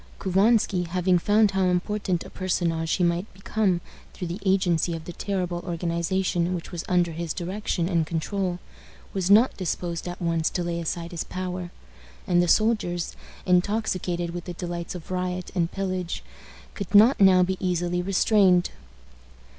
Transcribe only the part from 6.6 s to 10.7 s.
was under his direction and control, was not disposed at once to